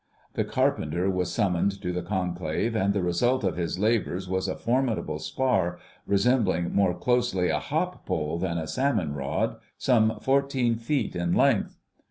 The 0.33 0.43
Carpenter 0.43 1.11
was 1.11 1.31
summoned 1.31 1.79
to 1.83 1.91
the 1.93 2.01
conclave, 2.01 2.75
and 2.75 2.91
the 2.91 3.03
result 3.03 3.43
of 3.43 3.55
his 3.55 3.77
labours 3.77 4.27
was 4.27 4.47
a 4.47 4.55
formidable 4.55 5.19
spar, 5.19 5.77
resembling 6.07 6.73
more 6.73 6.97
closely 6.97 7.49
a 7.49 7.59
hop 7.59 8.03
pole 8.07 8.39
than 8.39 8.57
a 8.57 8.65
salmon 8.65 9.13
rod, 9.13 9.57
some 9.77 10.19
fourteen 10.19 10.77
feet 10.77 11.15
in 11.15 11.33
length. 11.33 11.77